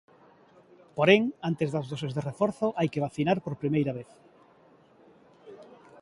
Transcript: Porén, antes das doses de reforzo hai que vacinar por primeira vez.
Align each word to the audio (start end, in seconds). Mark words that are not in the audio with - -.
Porén, 0.97 1.21
antes 1.49 1.69
das 1.73 1.85
doses 1.91 2.11
de 2.13 2.25
reforzo 2.29 2.67
hai 2.79 2.87
que 2.93 3.03
vacinar 3.05 3.37
por 3.41 3.53
primeira 3.61 3.95
vez. 3.99 4.11